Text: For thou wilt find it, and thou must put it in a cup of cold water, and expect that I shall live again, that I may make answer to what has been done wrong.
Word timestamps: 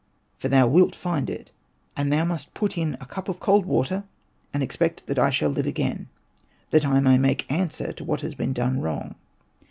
For 0.35 0.47
thou 0.47 0.65
wilt 0.65 0.95
find 0.95 1.29
it, 1.29 1.51
and 1.95 2.11
thou 2.11 2.25
must 2.25 2.55
put 2.55 2.75
it 2.75 2.81
in 2.81 2.93
a 2.99 3.05
cup 3.05 3.29
of 3.29 3.39
cold 3.39 3.67
water, 3.67 4.03
and 4.51 4.63
expect 4.63 5.05
that 5.05 5.19
I 5.19 5.29
shall 5.29 5.51
live 5.51 5.67
again, 5.67 6.07
that 6.71 6.87
I 6.87 6.99
may 7.01 7.19
make 7.19 7.45
answer 7.51 7.93
to 7.93 8.03
what 8.03 8.21
has 8.21 8.33
been 8.33 8.51
done 8.51 8.79
wrong. 8.81 9.13